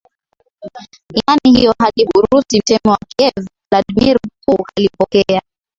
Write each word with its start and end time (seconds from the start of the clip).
imani 1.19 1.51
hiyo 1.59 1.75
hadi 1.79 2.07
Urusi 2.17 2.57
mtemi 2.59 2.79
wa 2.91 2.97
Kiev 3.15 3.47
Vladimir 3.71 4.17
Mkuu 4.25 4.65
alipokea 4.77 5.41